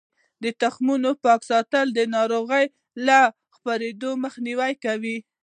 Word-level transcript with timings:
د 0.43 0.45
تخمونو 0.61 1.09
پاک 1.23 1.41
ساتل 1.51 1.85
د 1.93 1.99
ناروغیو 2.15 2.73
له 3.07 3.19
خپریدو 3.55 4.09
مخنیوی 4.23 4.73
کوي. 4.85 5.17